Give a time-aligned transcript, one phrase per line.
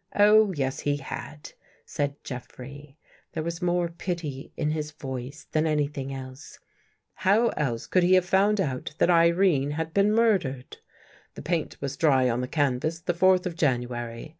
[0.14, 1.52] "Oh, yes, he had,"
[1.86, 2.98] said Jeffrey.
[3.32, 6.58] There was more pity in his voice than anything else."
[7.24, 10.76] How else could he have found out that Irene had been mur dered.
[11.36, 14.36] The paint was dry on the canvas the fourth of January.